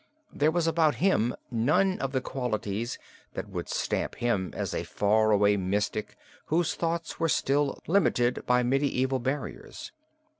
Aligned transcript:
There 0.33 0.49
was 0.49 0.65
about 0.65 0.95
him 0.95 1.35
none 1.51 1.99
of 1.99 2.11
the 2.11 2.21
qualities 2.21 2.97
that 3.35 3.49
would 3.49 3.69
stamp 3.69 4.15
him 4.15 4.49
as 4.57 4.73
a 4.73 4.83
far 4.83 5.29
away 5.29 5.57
mystic 5.57 6.17
whose 6.47 6.73
thoughts 6.73 7.19
were 7.19 7.29
still 7.29 7.77
limited 7.85 8.43
by 8.47 8.63
medieval 8.63 9.19
barriers. 9.19 9.91